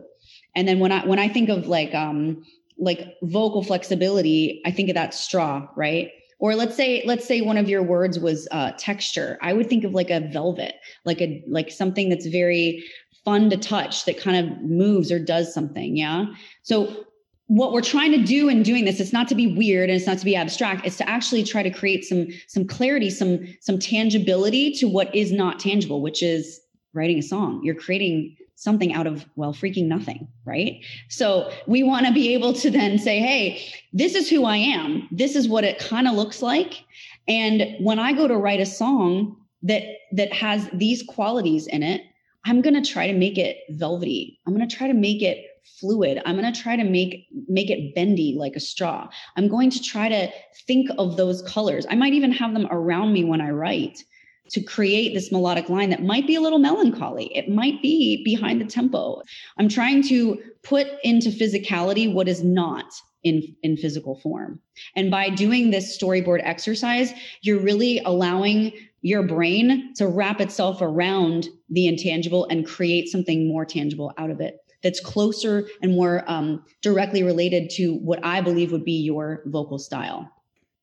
And 0.55 0.67
then 0.67 0.79
when 0.79 0.91
I 0.91 1.05
when 1.05 1.19
I 1.19 1.27
think 1.27 1.49
of 1.49 1.67
like 1.67 1.93
um 1.93 2.43
like 2.77 3.15
vocal 3.23 3.63
flexibility, 3.63 4.61
I 4.65 4.71
think 4.71 4.89
of 4.89 4.95
that 4.95 5.13
straw, 5.13 5.67
right? 5.75 6.11
Or 6.39 6.55
let's 6.55 6.75
say 6.75 7.03
let's 7.05 7.25
say 7.25 7.41
one 7.41 7.57
of 7.57 7.69
your 7.69 7.83
words 7.83 8.19
was 8.19 8.47
uh, 8.51 8.71
texture. 8.77 9.37
I 9.41 9.53
would 9.53 9.69
think 9.69 9.83
of 9.83 9.93
like 9.93 10.09
a 10.09 10.19
velvet, 10.19 10.75
like 11.05 11.21
a 11.21 11.43
like 11.47 11.71
something 11.71 12.09
that's 12.09 12.25
very 12.25 12.83
fun 13.23 13.49
to 13.49 13.57
touch 13.57 14.05
that 14.05 14.19
kind 14.19 14.37
of 14.37 14.61
moves 14.61 15.11
or 15.11 15.19
does 15.19 15.53
something. 15.53 15.95
Yeah. 15.95 16.25
So 16.63 17.05
what 17.47 17.71
we're 17.71 17.81
trying 17.81 18.11
to 18.11 18.23
do 18.23 18.49
in 18.49 18.63
doing 18.63 18.85
this 18.85 18.99
it's 18.99 19.13
not 19.13 19.27
to 19.27 19.35
be 19.35 19.55
weird 19.55 19.89
and 19.89 19.97
it's 19.97 20.07
not 20.07 20.17
to 20.17 20.25
be 20.25 20.35
abstract 20.35 20.85
it's 20.85 20.97
to 20.97 21.07
actually 21.07 21.43
try 21.43 21.61
to 21.61 21.69
create 21.69 22.03
some 22.03 22.27
some 22.47 22.65
clarity 22.65 23.09
some 23.09 23.39
some 23.61 23.77
tangibility 23.77 24.71
to 24.71 24.87
what 24.87 25.13
is 25.13 25.31
not 25.31 25.59
tangible 25.59 26.01
which 26.01 26.23
is 26.23 26.59
writing 26.93 27.19
a 27.19 27.21
song 27.21 27.61
you're 27.63 27.75
creating 27.75 28.35
something 28.55 28.93
out 28.93 29.07
of 29.07 29.25
well 29.35 29.53
freaking 29.53 29.85
nothing 29.85 30.27
right? 30.45 30.83
So 31.09 31.51
we 31.67 31.83
want 31.83 32.05
to 32.05 32.13
be 32.13 32.33
able 32.33 32.53
to 32.53 32.69
then 32.69 32.97
say 32.97 33.19
hey 33.19 33.61
this 33.93 34.15
is 34.15 34.29
who 34.29 34.45
i 34.45 34.57
am. 34.57 35.07
This 35.11 35.35
is 35.35 35.47
what 35.47 35.63
it 35.63 35.79
kind 35.79 36.07
of 36.07 36.15
looks 36.15 36.41
like. 36.41 36.83
And 37.27 37.75
when 37.79 37.99
i 37.99 38.13
go 38.13 38.27
to 38.27 38.37
write 38.37 38.59
a 38.59 38.65
song 38.65 39.37
that 39.63 39.83
that 40.11 40.31
has 40.33 40.69
these 40.73 41.03
qualities 41.03 41.67
in 41.67 41.81
it 41.81 42.01
i'm 42.45 42.61
going 42.61 42.81
to 42.81 42.89
try 42.89 43.07
to 43.07 43.13
make 43.13 43.37
it 43.37 43.57
velvety. 43.71 44.39
I'm 44.45 44.55
going 44.55 44.67
to 44.67 44.75
try 44.75 44.87
to 44.87 44.93
make 44.93 45.21
it 45.21 45.45
fluid. 45.79 46.21
I'm 46.25 46.39
going 46.39 46.51
to 46.51 46.61
try 46.61 46.75
to 46.75 46.83
make 46.83 47.27
make 47.47 47.69
it 47.69 47.95
bendy 47.95 48.35
like 48.37 48.55
a 48.55 48.59
straw. 48.59 49.09
I'm 49.35 49.47
going 49.47 49.71
to 49.71 49.81
try 49.81 50.09
to 50.09 50.31
think 50.67 50.89
of 50.97 51.17
those 51.17 51.41
colors. 51.41 51.85
I 51.89 51.95
might 51.95 52.13
even 52.13 52.31
have 52.31 52.53
them 52.53 52.67
around 52.69 53.13
me 53.13 53.23
when 53.23 53.41
i 53.41 53.49
write 53.49 54.03
to 54.49 54.61
create 54.61 55.13
this 55.13 55.31
melodic 55.31 55.69
line 55.69 55.89
that 55.89 56.03
might 56.03 56.27
be 56.27 56.35
a 56.35 56.41
little 56.41 56.59
melancholy. 56.59 57.35
It 57.35 57.49
might 57.49 57.81
be 57.81 58.23
behind 58.23 58.61
the 58.61 58.65
tempo. 58.65 59.21
I'm 59.57 59.69
trying 59.69 60.03
to 60.03 60.41
put 60.63 60.87
into 61.03 61.29
physicality 61.29 62.11
what 62.11 62.27
is 62.27 62.43
not 62.43 62.93
in 63.23 63.55
in 63.63 63.75
physical 63.75 64.19
form. 64.19 64.59
And 64.95 65.09
by 65.09 65.29
doing 65.29 65.71
this 65.71 65.97
storyboard 65.97 66.41
exercise 66.43 67.11
you're 67.41 67.59
really 67.59 67.99
allowing 68.05 68.71
your 69.01 69.23
brain 69.23 69.93
to 69.95 70.07
wrap 70.07 70.41
itself 70.41 70.79
around 70.81 71.47
the 71.69 71.87
intangible 71.87 72.45
and 72.45 72.65
create 72.65 73.07
something 73.07 73.47
more 73.47 73.65
tangible 73.65 74.13
out 74.17 74.29
of 74.29 74.41
it 74.41 74.57
that's 74.81 74.99
closer 74.99 75.67
and 75.81 75.93
more 75.93 76.23
um, 76.27 76.63
directly 76.81 77.23
related 77.23 77.69
to 77.71 77.95
what 77.95 78.23
I 78.23 78.41
believe 78.41 78.71
would 78.71 78.85
be 78.85 79.01
your 79.01 79.41
vocal 79.45 79.79
style. 79.79 80.31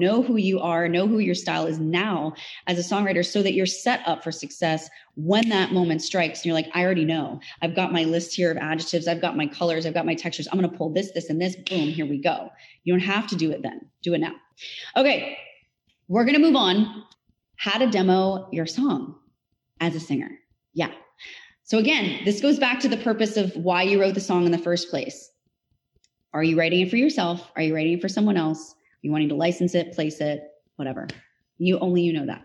Know 0.03 0.21
who 0.21 0.37
you 0.37 0.59
are, 0.59 0.89
know 0.89 1.07
who 1.07 1.21
your 1.21 1.37
style 1.37 1.67
is 1.67 1.79
now 1.79 2.35
as 2.67 2.77
a 2.77 2.95
songwriter 2.95 3.25
so 3.25 3.41
that 3.43 3.53
you're 3.53 3.67
set 3.67 4.01
up 4.05 4.25
for 4.25 4.33
success 4.33 4.91
when 5.15 5.49
that 5.51 5.73
moment 5.73 6.03
strikes. 6.03 6.41
And 6.41 6.47
you're 6.47 6.55
like, 6.55 6.71
I 6.75 6.85
already 6.85 7.05
know. 7.05 7.39
I've 7.63 7.77
got 7.77 7.93
my 7.93 8.03
list 8.03 8.35
here 8.35 8.51
of 8.51 8.57
adjectives, 8.57 9.07
I've 9.07 9.21
got 9.21 9.37
my 9.37 9.47
colors, 9.47 9.87
I've 9.87 9.95
got 9.95 10.05
my 10.05 10.17
textures. 10.17 10.49
I'm 10.51 10.59
going 10.59 10.69
to 10.69 10.77
pull 10.77 10.93
this, 10.93 11.13
this, 11.13 11.31
and 11.31 11.41
this. 11.41 11.55
Boom, 11.55 11.89
here 11.89 12.05
we 12.05 12.21
go. 12.21 12.51
You 12.83 12.93
don't 12.93 13.01
have 13.01 13.29
to 13.29 13.37
do 13.37 13.53
it 13.53 13.63
then, 13.63 13.81
do 14.03 14.13
it 14.13 14.19
now. 14.19 14.33
Okay, 14.97 15.39
we're 16.09 16.25
going 16.25 16.35
to 16.35 16.43
move 16.43 16.57
on. 16.57 17.05
How 17.55 17.79
to 17.79 17.89
demo 17.89 18.49
your 18.51 18.67
song 18.67 19.15
as 19.81 19.95
a 19.95 20.01
singer. 20.01 20.31
Yeah, 20.75 20.91
so 21.63 21.79
again, 21.79 22.25
this 22.25 22.41
goes 22.41 22.59
back 22.59 22.81
to 22.81 22.89
the 22.89 22.97
purpose 22.97 23.37
of 23.37 23.55
why 23.55 23.85
you 23.85 24.01
wrote 24.01 24.15
the 24.15 24.21
song 24.21 24.47
in 24.47 24.53
the 24.53 24.59
first 24.59 24.91
place. 24.91 25.31
Are 26.35 26.43
you 26.43 26.59
writing 26.59 26.81
it 26.81 26.91
for 26.91 26.97
yourself? 26.97 27.51
Are 27.55 27.63
you 27.63 27.75
writing 27.75 27.95
it 27.95 28.03
for 28.03 28.09
someone 28.09 28.37
else? 28.37 28.75
You 29.03 29.11
wanting 29.11 29.29
to 29.29 29.35
license 29.35 29.75
it, 29.75 29.93
place 29.93 30.21
it, 30.21 30.43
whatever? 30.77 31.09
You 31.59 31.79
only 31.81 32.03
you 32.03 32.13
know 32.13 32.27
that. 32.27 32.43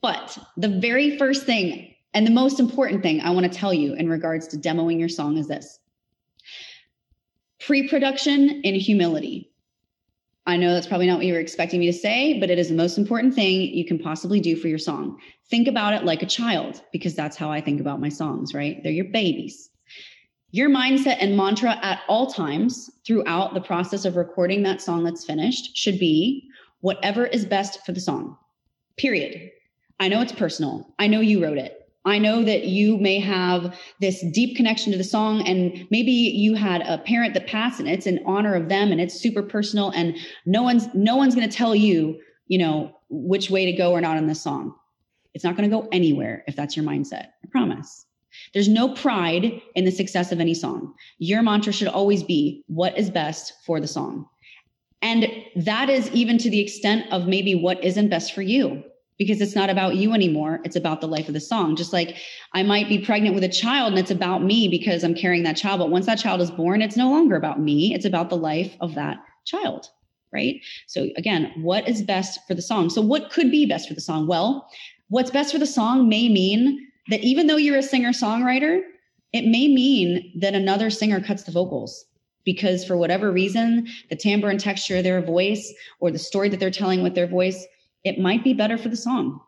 But 0.00 0.38
the 0.56 0.68
very 0.68 1.18
first 1.18 1.44
thing 1.44 1.94
and 2.14 2.26
the 2.26 2.30
most 2.30 2.60
important 2.60 3.02
thing 3.02 3.20
I 3.20 3.30
want 3.30 3.50
to 3.50 3.58
tell 3.58 3.74
you 3.74 3.94
in 3.94 4.08
regards 4.08 4.46
to 4.48 4.56
demoing 4.56 4.98
your 4.98 5.08
song 5.08 5.36
is 5.36 5.48
this 5.48 5.80
pre 7.60 7.88
production 7.88 8.62
in 8.62 8.74
humility. 8.74 9.52
I 10.46 10.56
know 10.56 10.72
that's 10.72 10.86
probably 10.86 11.08
not 11.08 11.16
what 11.16 11.26
you 11.26 11.32
were 11.32 11.40
expecting 11.40 11.80
me 11.80 11.86
to 11.86 11.92
say, 11.92 12.38
but 12.38 12.50
it 12.50 12.58
is 12.58 12.68
the 12.68 12.74
most 12.74 12.98
important 12.98 13.34
thing 13.34 13.62
you 13.62 13.84
can 13.84 13.98
possibly 13.98 14.38
do 14.38 14.54
for 14.54 14.68
your 14.68 14.78
song. 14.78 15.18
Think 15.50 15.66
about 15.66 15.92
it 15.92 16.04
like 16.04 16.22
a 16.22 16.26
child, 16.26 16.82
because 16.92 17.16
that's 17.16 17.36
how 17.36 17.50
I 17.50 17.60
think 17.60 17.80
about 17.80 18.00
my 18.00 18.08
songs, 18.08 18.54
right? 18.54 18.80
They're 18.82 18.92
your 18.92 19.06
babies. 19.06 19.70
Your 20.56 20.70
mindset 20.70 21.18
and 21.20 21.36
mantra 21.36 21.78
at 21.82 22.00
all 22.08 22.28
times 22.28 22.88
throughout 23.06 23.52
the 23.52 23.60
process 23.60 24.06
of 24.06 24.16
recording 24.16 24.62
that 24.62 24.80
song 24.80 25.04
that's 25.04 25.22
finished 25.22 25.76
should 25.76 25.98
be 25.98 26.48
whatever 26.80 27.26
is 27.26 27.44
best 27.44 27.84
for 27.84 27.92
the 27.92 28.00
song, 28.00 28.38
period. 28.96 29.50
I 30.00 30.08
know 30.08 30.22
it's 30.22 30.32
personal. 30.32 30.94
I 30.98 31.08
know 31.08 31.20
you 31.20 31.44
wrote 31.44 31.58
it. 31.58 31.86
I 32.06 32.16
know 32.16 32.42
that 32.42 32.64
you 32.64 32.96
may 32.96 33.20
have 33.20 33.78
this 34.00 34.24
deep 34.32 34.56
connection 34.56 34.92
to 34.92 34.96
the 34.96 35.04
song, 35.04 35.46
and 35.46 35.86
maybe 35.90 36.10
you 36.10 36.54
had 36.54 36.80
a 36.86 37.02
parent 37.04 37.34
that 37.34 37.46
passed, 37.46 37.78
and 37.78 37.86
it's 37.86 38.06
in 38.06 38.22
honor 38.24 38.54
of 38.54 38.70
them, 38.70 38.90
and 38.90 38.98
it's 38.98 39.20
super 39.20 39.42
personal, 39.42 39.90
and 39.90 40.16
no 40.46 40.62
one's 40.62 40.88
no 40.94 41.16
one's 41.16 41.34
going 41.34 41.46
to 41.46 41.54
tell 41.54 41.74
you, 41.74 42.18
you 42.46 42.56
know, 42.56 42.96
which 43.10 43.50
way 43.50 43.66
to 43.66 43.72
go 43.72 43.92
or 43.92 44.00
not 44.00 44.16
in 44.16 44.26
this 44.26 44.40
song. 44.40 44.74
It's 45.34 45.44
not 45.44 45.54
going 45.54 45.68
to 45.68 45.76
go 45.76 45.86
anywhere 45.92 46.44
if 46.48 46.56
that's 46.56 46.78
your 46.78 46.86
mindset. 46.86 47.26
I 47.44 47.48
promise. 47.50 48.06
There's 48.54 48.68
no 48.68 48.94
pride 48.94 49.60
in 49.74 49.84
the 49.84 49.90
success 49.90 50.32
of 50.32 50.40
any 50.40 50.54
song. 50.54 50.94
Your 51.18 51.42
mantra 51.42 51.72
should 51.72 51.88
always 51.88 52.22
be 52.22 52.64
what 52.66 52.96
is 52.98 53.10
best 53.10 53.52
for 53.64 53.80
the 53.80 53.88
song. 53.88 54.26
And 55.02 55.28
that 55.56 55.90
is 55.90 56.10
even 56.10 56.38
to 56.38 56.50
the 56.50 56.60
extent 56.60 57.12
of 57.12 57.26
maybe 57.26 57.54
what 57.54 57.82
isn't 57.84 58.08
best 58.08 58.32
for 58.34 58.42
you 58.42 58.82
because 59.18 59.40
it's 59.40 59.54
not 59.54 59.70
about 59.70 59.96
you 59.96 60.12
anymore. 60.12 60.60
It's 60.64 60.76
about 60.76 61.00
the 61.00 61.08
life 61.08 61.28
of 61.28 61.34
the 61.34 61.40
song. 61.40 61.76
Just 61.76 61.92
like 61.92 62.16
I 62.52 62.62
might 62.62 62.88
be 62.88 63.04
pregnant 63.04 63.34
with 63.34 63.44
a 63.44 63.48
child 63.48 63.92
and 63.92 63.98
it's 63.98 64.10
about 64.10 64.42
me 64.42 64.68
because 64.68 65.04
I'm 65.04 65.14
carrying 65.14 65.42
that 65.44 65.56
child. 65.56 65.78
But 65.78 65.90
once 65.90 66.06
that 66.06 66.18
child 66.18 66.40
is 66.40 66.50
born, 66.50 66.82
it's 66.82 66.96
no 66.96 67.10
longer 67.10 67.36
about 67.36 67.60
me. 67.60 67.94
It's 67.94 68.04
about 68.04 68.30
the 68.30 68.36
life 68.36 68.76
of 68.80 68.94
that 68.94 69.18
child. 69.44 69.88
Right. 70.32 70.60
So 70.86 71.08
again, 71.16 71.52
what 71.56 71.88
is 71.88 72.02
best 72.02 72.40
for 72.46 72.54
the 72.54 72.62
song? 72.62 72.90
So 72.90 73.00
what 73.00 73.30
could 73.30 73.50
be 73.50 73.64
best 73.64 73.88
for 73.88 73.94
the 73.94 74.00
song? 74.00 74.26
Well, 74.26 74.68
what's 75.08 75.30
best 75.30 75.52
for 75.52 75.58
the 75.58 75.66
song 75.66 76.08
may 76.08 76.28
mean 76.28 76.85
that 77.08 77.22
even 77.22 77.46
though 77.46 77.56
you're 77.56 77.78
a 77.78 77.82
singer 77.82 78.10
songwriter, 78.10 78.82
it 79.32 79.44
may 79.44 79.68
mean 79.68 80.32
that 80.40 80.54
another 80.54 80.90
singer 80.90 81.20
cuts 81.20 81.44
the 81.44 81.52
vocals 81.52 82.04
because 82.44 82.84
for 82.84 82.96
whatever 82.96 83.32
reason, 83.32 83.86
the 84.08 84.16
timbre 84.16 84.48
and 84.48 84.60
texture 84.60 84.98
of 84.98 85.04
their 85.04 85.20
voice 85.20 85.74
or 86.00 86.10
the 86.10 86.18
story 86.18 86.48
that 86.48 86.60
they're 86.60 86.70
telling 86.70 87.02
with 87.02 87.14
their 87.14 87.26
voice 87.26 87.66
it 88.04 88.20
might 88.20 88.44
be 88.44 88.54
better 88.54 88.78
for 88.78 88.88
the 88.88 88.96
song. 88.96 89.40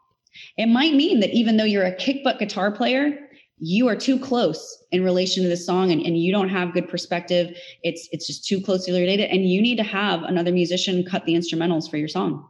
It 0.57 0.67
might 0.67 0.95
mean 0.95 1.21
that 1.21 1.31
even 1.31 1.57
though 1.57 1.65
you're 1.65 1.85
a 1.85 1.95
kick 1.95 2.25
butt 2.25 2.41
guitar 2.41 2.73
player, 2.73 3.17
you 3.59 3.87
are 3.88 3.95
too 3.97 4.19
close 4.19 4.85
in 4.91 5.05
relation 5.05 5.45
to 5.45 5.49
the 5.49 5.57
song 5.57 5.93
and, 5.93 6.00
and 6.03 6.19
you 6.19 6.33
don't 6.33 6.49
have 6.49 6.73
good 6.73 6.88
perspective. 6.88 7.57
It's 7.85 8.09
it's 8.11 8.27
just 8.27 8.45
too 8.45 8.61
closely 8.61 8.93
related. 8.93 9.31
And 9.31 9.49
you 9.49 9.62
need 9.62 9.77
to 9.77 9.85
have 9.85 10.25
another 10.25 10.53
musician 10.53 11.05
cut 11.05 11.25
the 11.25 11.35
instrumentals 11.35 11.88
for 11.88 11.97
your 11.97 12.09
song. 12.09 12.49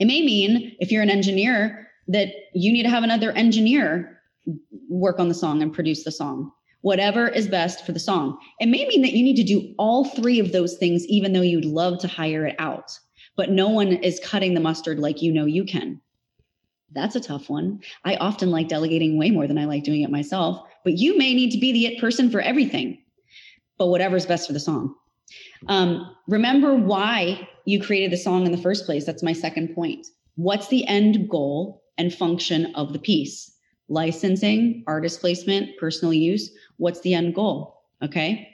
It 0.00 0.06
may 0.06 0.20
mean 0.20 0.74
if 0.80 0.90
you're 0.90 1.02
an 1.02 1.10
engineer 1.10 1.88
that 2.08 2.28
you 2.54 2.72
need 2.72 2.82
to 2.82 2.90
have 2.90 3.02
another 3.02 3.32
engineer 3.32 4.20
work 4.88 5.18
on 5.18 5.28
the 5.28 5.34
song 5.34 5.62
and 5.62 5.72
produce 5.72 6.04
the 6.04 6.12
song. 6.12 6.50
Whatever 6.82 7.28
is 7.28 7.48
best 7.48 7.86
for 7.86 7.92
the 7.92 7.98
song. 7.98 8.38
It 8.60 8.66
may 8.66 8.86
mean 8.86 9.00
that 9.02 9.14
you 9.14 9.24
need 9.24 9.36
to 9.36 9.42
do 9.42 9.74
all 9.78 10.04
three 10.04 10.38
of 10.38 10.52
those 10.52 10.76
things, 10.76 11.06
even 11.06 11.32
though 11.32 11.40
you'd 11.40 11.64
love 11.64 11.98
to 12.00 12.08
hire 12.08 12.46
it 12.46 12.56
out 12.58 12.98
but 13.36 13.50
no 13.50 13.68
one 13.68 13.88
is 13.88 14.20
cutting 14.20 14.54
the 14.54 14.60
mustard 14.60 14.98
like 14.98 15.22
you 15.22 15.32
know 15.32 15.44
you 15.44 15.64
can. 15.64 16.00
That's 16.92 17.16
a 17.16 17.20
tough 17.20 17.50
one. 17.50 17.80
I 18.04 18.16
often 18.16 18.50
like 18.50 18.68
delegating 18.68 19.18
way 19.18 19.30
more 19.30 19.46
than 19.46 19.58
I 19.58 19.64
like 19.64 19.82
doing 19.82 20.02
it 20.02 20.10
myself, 20.10 20.62
but 20.84 20.98
you 20.98 21.18
may 21.18 21.34
need 21.34 21.50
to 21.50 21.58
be 21.58 21.72
the 21.72 21.86
it 21.86 22.00
person 22.00 22.30
for 22.30 22.40
everything, 22.40 22.98
but 23.78 23.88
whatever's 23.88 24.26
best 24.26 24.46
for 24.46 24.52
the 24.52 24.60
song. 24.60 24.94
Um, 25.66 26.14
remember 26.28 26.74
why 26.74 27.48
you 27.64 27.82
created 27.82 28.12
the 28.12 28.16
song 28.16 28.46
in 28.46 28.52
the 28.52 28.58
first 28.58 28.86
place. 28.86 29.04
That's 29.04 29.22
my 29.22 29.32
second 29.32 29.74
point. 29.74 30.06
What's 30.36 30.68
the 30.68 30.86
end 30.86 31.28
goal 31.28 31.82
and 31.98 32.14
function 32.14 32.74
of 32.74 32.92
the 32.92 32.98
piece? 32.98 33.52
Licensing, 33.88 34.82
artist 34.86 35.20
placement, 35.20 35.76
personal 35.78 36.12
use. 36.12 36.50
What's 36.78 37.00
the 37.00 37.14
end 37.14 37.34
goal? 37.34 37.82
Okay. 38.02 38.48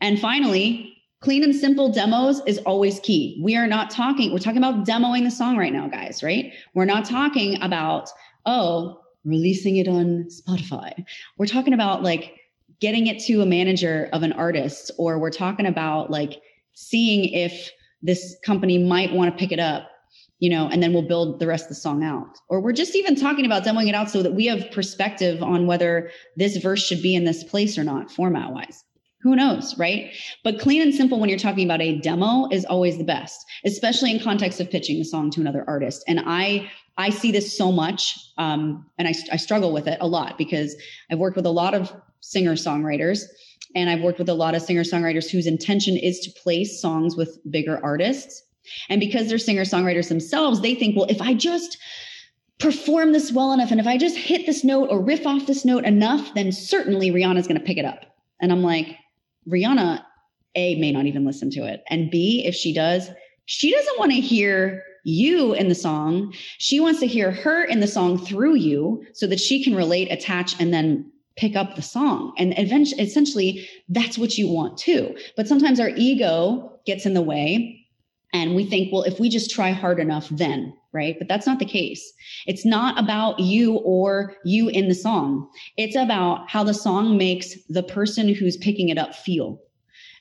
And 0.00 0.18
finally, 0.18 0.94
clean 1.20 1.42
and 1.42 1.54
simple 1.54 1.90
demos 1.90 2.42
is 2.46 2.58
always 2.58 3.00
key. 3.00 3.40
We 3.42 3.56
are 3.56 3.66
not 3.66 3.90
talking, 3.90 4.32
we're 4.32 4.38
talking 4.38 4.58
about 4.58 4.86
demoing 4.86 5.24
the 5.24 5.30
song 5.30 5.56
right 5.56 5.72
now, 5.72 5.88
guys, 5.88 6.22
right? 6.22 6.52
We're 6.74 6.84
not 6.84 7.04
talking 7.04 7.60
about, 7.62 8.10
oh, 8.46 9.00
releasing 9.24 9.76
it 9.76 9.88
on 9.88 10.28
Spotify. 10.28 11.04
We're 11.38 11.46
talking 11.46 11.72
about 11.72 12.02
like 12.02 12.34
getting 12.80 13.06
it 13.06 13.18
to 13.20 13.40
a 13.40 13.46
manager 13.46 14.10
of 14.12 14.22
an 14.22 14.32
artist, 14.32 14.90
or 14.98 15.18
we're 15.18 15.30
talking 15.30 15.66
about 15.66 16.10
like 16.10 16.42
seeing 16.74 17.32
if 17.32 17.70
this 18.02 18.36
company 18.44 18.76
might 18.76 19.12
want 19.12 19.32
to 19.32 19.38
pick 19.38 19.52
it 19.52 19.60
up 19.60 19.88
you 20.38 20.50
know, 20.50 20.68
and 20.68 20.82
then 20.82 20.92
we'll 20.92 21.06
build 21.06 21.38
the 21.38 21.46
rest 21.46 21.64
of 21.64 21.68
the 21.70 21.74
song 21.76 22.04
out. 22.04 22.38
Or 22.48 22.60
we're 22.60 22.72
just 22.72 22.94
even 22.94 23.16
talking 23.16 23.46
about 23.46 23.64
demoing 23.64 23.88
it 23.88 23.94
out 23.94 24.10
so 24.10 24.22
that 24.22 24.34
we 24.34 24.46
have 24.46 24.70
perspective 24.72 25.42
on 25.42 25.66
whether 25.66 26.10
this 26.36 26.56
verse 26.56 26.84
should 26.84 27.02
be 27.02 27.14
in 27.14 27.24
this 27.24 27.44
place 27.44 27.78
or 27.78 27.84
not, 27.84 28.10
format 28.10 28.52
wise 28.52 28.84
who 29.24 29.34
knows, 29.34 29.76
right? 29.78 30.12
But 30.44 30.60
clean 30.60 30.82
and 30.82 30.94
simple 30.94 31.18
when 31.18 31.30
you're 31.30 31.38
talking 31.38 31.64
about 31.64 31.80
a 31.80 31.98
demo 31.98 32.46
is 32.52 32.66
always 32.66 32.98
the 32.98 33.04
best, 33.04 33.42
especially 33.64 34.10
in 34.10 34.20
context 34.20 34.60
of 34.60 34.70
pitching 34.70 35.00
a 35.00 35.04
song 35.04 35.30
to 35.30 35.40
another 35.40 35.64
artist. 35.66 36.04
And 36.06 36.20
I 36.26 36.70
I 36.96 37.10
see 37.10 37.32
this 37.32 37.56
so 37.56 37.72
much, 37.72 38.16
um, 38.38 38.86
and 38.98 39.08
I, 39.08 39.14
I 39.32 39.36
struggle 39.36 39.72
with 39.72 39.88
it 39.88 39.98
a 40.00 40.06
lot 40.06 40.38
because 40.38 40.76
I've 41.10 41.18
worked 41.18 41.36
with 41.36 41.46
a 41.46 41.50
lot 41.50 41.74
of 41.74 41.90
singer 42.20 42.52
songwriters, 42.52 43.22
and 43.74 43.90
I've 43.90 44.02
worked 44.02 44.18
with 44.18 44.28
a 44.28 44.34
lot 44.34 44.54
of 44.54 44.62
singer 44.62 44.84
songwriters 44.84 45.28
whose 45.28 45.46
intention 45.46 45.96
is 45.96 46.20
to 46.20 46.30
place 46.42 46.80
songs 46.80 47.16
with 47.16 47.38
bigger 47.50 47.80
artists. 47.82 48.44
And 48.88 49.00
because 49.00 49.28
they're 49.28 49.38
singer 49.38 49.64
songwriters 49.64 50.08
themselves, 50.08 50.60
they 50.60 50.74
think, 50.74 50.96
well, 50.96 51.06
if 51.08 51.20
I 51.20 51.34
just 51.34 51.78
perform 52.58 53.12
this 53.12 53.32
well 53.32 53.52
enough, 53.52 53.70
and 53.70 53.80
if 53.80 53.86
I 53.86 53.98
just 53.98 54.16
hit 54.16 54.46
this 54.46 54.64
note 54.64 54.88
or 54.90 55.00
riff 55.00 55.26
off 55.26 55.46
this 55.46 55.64
note 55.64 55.84
enough, 55.84 56.34
then 56.34 56.52
certainly 56.52 57.10
Rihanna's 57.10 57.46
going 57.46 57.60
to 57.60 57.66
pick 57.66 57.78
it 57.78 57.84
up. 57.84 58.04
And 58.40 58.52
I'm 58.52 58.62
like, 58.62 58.96
Rihanna, 59.48 60.02
A, 60.54 60.74
may 60.80 60.92
not 60.92 61.06
even 61.06 61.24
listen 61.24 61.50
to 61.50 61.66
it. 61.66 61.82
And 61.88 62.10
B, 62.10 62.44
if 62.46 62.54
she 62.54 62.72
does, 62.72 63.10
she 63.46 63.72
doesn't 63.72 63.98
want 63.98 64.12
to 64.12 64.20
hear 64.20 64.82
you 65.04 65.52
in 65.52 65.68
the 65.68 65.74
song. 65.74 66.32
She 66.58 66.80
wants 66.80 67.00
to 67.00 67.06
hear 67.06 67.30
her 67.30 67.62
in 67.64 67.80
the 67.80 67.86
song 67.86 68.18
through 68.18 68.54
you 68.54 69.04
so 69.12 69.26
that 69.26 69.40
she 69.40 69.62
can 69.62 69.74
relate, 69.74 70.10
attach, 70.10 70.58
and 70.58 70.72
then 70.72 71.10
pick 71.36 71.56
up 71.56 71.74
the 71.74 71.82
song. 71.82 72.32
And 72.38 72.54
eventually, 72.56 73.02
essentially, 73.02 73.68
that's 73.88 74.16
what 74.16 74.38
you 74.38 74.48
want 74.48 74.78
too. 74.78 75.16
But 75.36 75.48
sometimes 75.48 75.80
our 75.80 75.90
ego 75.90 76.72
gets 76.86 77.04
in 77.06 77.14
the 77.14 77.22
way 77.22 77.83
and 78.34 78.56
we 78.56 78.66
think, 78.66 78.92
well, 78.92 79.04
if 79.04 79.20
we 79.20 79.28
just 79.28 79.50
try 79.50 79.70
hard 79.70 80.00
enough, 80.00 80.28
then, 80.28 80.76
right? 80.92 81.14
But 81.18 81.28
that's 81.28 81.46
not 81.46 81.60
the 81.60 81.64
case. 81.64 82.12
It's 82.46 82.66
not 82.66 82.98
about 82.98 83.38
you 83.38 83.76
or 83.84 84.34
you 84.44 84.68
in 84.68 84.88
the 84.88 84.94
song. 84.94 85.48
It's 85.76 85.94
about 85.94 86.50
how 86.50 86.64
the 86.64 86.74
song 86.74 87.16
makes 87.16 87.54
the 87.68 87.84
person 87.84 88.34
who's 88.34 88.56
picking 88.56 88.88
it 88.88 88.98
up 88.98 89.14
feel. 89.14 89.60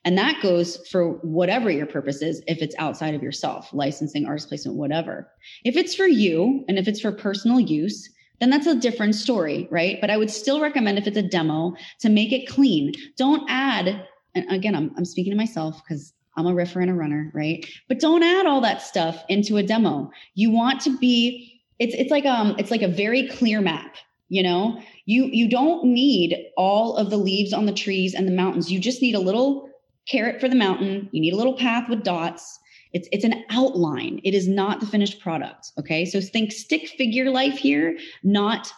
And 0.05 0.15
that 0.17 0.41
goes 0.43 0.77
for 0.89 1.13
whatever 1.24 1.72
your 1.72 1.88
purpose 1.88 2.22
is, 2.22 2.43
if 2.46 2.62
it's 2.62 2.75
outside 2.77 3.15
of 3.15 3.24
yourself, 3.24 3.70
licensing, 3.74 4.27
artist 4.27 4.50
placement, 4.50 4.77
whatever. 4.77 5.27
If 5.63 5.75
it's 5.75 5.96
for 5.96 6.05
you 6.05 6.63
and 6.67 6.77
if 6.77 6.88
it's 6.88 7.01
for 7.01 7.12
personal 7.12 7.60
use, 7.60 8.10
then 8.39 8.51
that's 8.51 8.67
a 8.67 8.75
different 8.75 9.15
story, 9.15 9.67
right? 9.72 10.00
But 10.00 10.12
I 10.12 10.17
would 10.17 10.29
still 10.29 10.62
recommend 10.62 11.00
if 11.00 11.08
it's 11.08 11.17
a 11.17 11.24
demo 11.24 11.74
to 12.01 12.10
make 12.10 12.32
it 12.32 12.48
clean. 12.48 12.91
Don't 13.17 13.50
add, 13.50 14.05
and 14.36 14.51
again, 14.51 14.75
I'm, 14.75 14.91
I'm 14.98 15.05
speaking 15.05 15.32
to 15.32 15.38
myself 15.38 15.82
because 15.84 16.13
I'm 16.38 16.48
a 16.48 16.54
riffer 16.54 16.82
and 16.82 16.90
a 16.90 16.94
runner, 16.94 17.32
right? 17.34 17.66
But 17.88 18.00
don't 18.00 18.24
add 18.24 18.46
all 18.46 18.62
that 18.62 18.82
stuff 18.82 19.24
into 19.30 19.58
a 19.58 19.63
demo. 19.63 20.12
You 20.36 20.52
want 20.52 20.82
to 20.82 20.98
be 20.98 21.62
it's 21.80 21.96
it's 21.96 22.12
like 22.12 22.25
um 22.25 22.56
it's 22.58 22.72
like 22.72 22.82
a 22.82 22.88
very 22.88 23.28
clear 23.28 23.62
map, 23.62 23.96
you 24.30 24.44
know? 24.44 24.82
You 25.06 25.25
you 25.25 25.50
don't 25.50 25.86
need 25.86 26.38
all 26.58 26.96
of 26.98 27.10
the 27.10 27.18
leaves 27.18 27.54
on 27.54 27.66
the 27.66 27.74
trees 27.74 28.13
and 28.13 28.28
the 28.28 28.32
mountains. 28.32 28.72
You 28.72 28.80
just 28.80 29.02
need 29.02 29.16
a 29.16 29.20
little 29.20 29.70
caret 30.10 30.40
for 30.40 30.50
the 30.50 30.56
mountain. 30.56 31.10
You 31.12 31.22
need 31.22 31.34
a 31.34 31.38
little 31.38 31.58
path 31.58 31.90
with 31.90 32.04
dots. 32.04 32.60
It's 32.94 33.08
it's 33.12 33.25
an 33.25 33.44
outline. 33.50 34.20
It 34.24 34.34
is 34.34 34.48
not 34.48 34.80
the 34.80 34.86
finished 34.86 35.20
product, 35.20 35.72
okay? 35.80 36.06
So 36.06 36.22
think 36.22 36.52
stick 36.52 36.88
figure 36.90 37.30
life 37.30 37.58
here, 37.58 37.98
not 38.24 38.72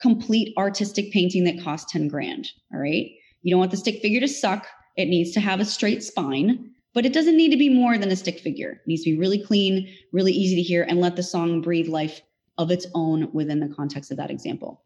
complete 0.00 0.52
artistic 0.58 1.12
painting 1.12 1.44
that 1.44 1.62
costs 1.62 1.90
10 1.92 2.08
grand, 2.08 2.50
all 2.74 2.80
right? 2.80 3.10
You 3.42 3.52
don't 3.52 3.60
want 3.60 3.70
the 3.70 3.76
stick 3.76 4.00
figure 4.02 4.20
to 4.20 4.28
suck. 4.28 4.66
It 4.96 5.06
needs 5.06 5.30
to 5.32 5.40
have 5.40 5.60
a 5.60 5.64
straight 5.64 6.02
spine 6.02 6.71
but 6.94 7.06
it 7.06 7.12
doesn't 7.12 7.36
need 7.36 7.50
to 7.50 7.56
be 7.56 7.68
more 7.68 7.98
than 7.98 8.10
a 8.10 8.16
stick 8.16 8.38
figure. 8.40 8.70
It 8.72 8.86
needs 8.86 9.04
to 9.04 9.12
be 9.12 9.18
really 9.18 9.42
clean, 9.42 9.88
really 10.12 10.32
easy 10.32 10.56
to 10.56 10.62
hear, 10.62 10.82
and 10.82 11.00
let 11.00 11.16
the 11.16 11.22
song 11.22 11.60
breathe 11.60 11.88
life 11.88 12.22
of 12.58 12.70
its 12.70 12.86
own 12.94 13.32
within 13.32 13.60
the 13.60 13.74
context 13.74 14.10
of 14.10 14.16
that 14.18 14.30
example. 14.30 14.82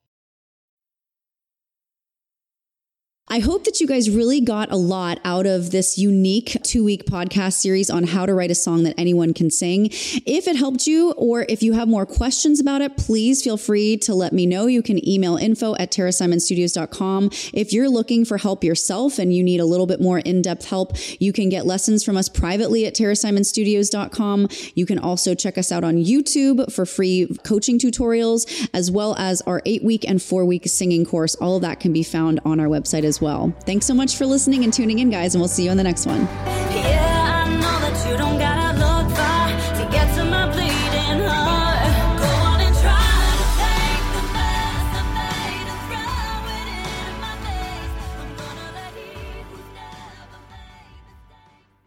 I 3.28 3.40
hope 3.40 3.64
that 3.64 3.80
you 3.80 3.88
guys 3.88 4.08
really 4.08 4.40
got 4.40 4.70
a 4.70 4.76
lot 4.76 5.18
out 5.24 5.46
of 5.46 5.72
this 5.72 5.98
unique 5.98 6.56
two 6.62 6.84
week 6.84 7.06
podcast 7.06 7.54
series 7.54 7.90
on 7.90 8.04
how 8.04 8.24
to 8.24 8.32
write 8.32 8.52
a 8.52 8.54
song 8.54 8.84
that 8.84 8.94
anyone 8.96 9.34
can 9.34 9.50
sing. 9.50 9.88
If 9.90 10.46
it 10.46 10.54
helped 10.54 10.86
you, 10.86 11.10
or 11.16 11.44
if 11.48 11.60
you 11.60 11.72
have 11.72 11.88
more 11.88 12.06
questions 12.06 12.60
about 12.60 12.82
it, 12.82 12.96
please 12.96 13.42
feel 13.42 13.56
free 13.56 13.96
to 13.96 14.14
let 14.14 14.32
me 14.32 14.46
know. 14.46 14.68
You 14.68 14.80
can 14.80 15.06
email 15.06 15.36
info 15.36 15.74
at 15.74 15.90
tarasimonstudios.com. 15.90 17.30
If 17.52 17.72
you're 17.72 17.88
looking 17.88 18.24
for 18.24 18.38
help 18.38 18.62
yourself 18.62 19.18
and 19.18 19.34
you 19.34 19.42
need 19.42 19.58
a 19.58 19.64
little 19.64 19.86
bit 19.86 20.00
more 20.00 20.20
in 20.20 20.40
depth 20.40 20.66
help, 20.66 20.92
you 21.20 21.32
can 21.32 21.48
get 21.48 21.66
lessons 21.66 22.04
from 22.04 22.16
us 22.16 22.28
privately 22.28 22.86
at 22.86 22.94
tarasimonstudios.com. 22.94 24.48
You 24.76 24.86
can 24.86 25.00
also 25.00 25.34
check 25.34 25.58
us 25.58 25.72
out 25.72 25.82
on 25.82 25.96
YouTube 25.96 26.72
for 26.72 26.86
free 26.86 27.36
coaching 27.42 27.80
tutorials, 27.80 28.68
as 28.72 28.88
well 28.88 29.16
as 29.18 29.40
our 29.42 29.62
eight 29.66 29.82
week 29.82 30.08
and 30.08 30.22
four 30.22 30.44
week 30.44 30.68
singing 30.68 31.04
course. 31.04 31.34
All 31.34 31.56
of 31.56 31.62
that 31.62 31.80
can 31.80 31.92
be 31.92 32.04
found 32.04 32.38
on 32.44 32.60
our 32.60 32.68
website 32.68 33.02
as 33.02 33.15
as 33.16 33.20
well. 33.20 33.52
Thanks 33.64 33.86
so 33.86 33.94
much 33.94 34.16
for 34.16 34.26
listening 34.26 34.64
and 34.64 34.72
tuning 34.72 34.98
in, 34.98 35.10
guys, 35.10 35.34
and 35.34 35.40
we'll 35.40 35.48
see 35.48 35.64
you 35.64 35.70
on 35.70 35.76
the 35.76 35.82
next 35.82 36.06
one. 36.06 36.95